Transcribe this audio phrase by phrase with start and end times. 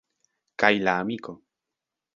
[0.63, 1.39] Kaj la amiko!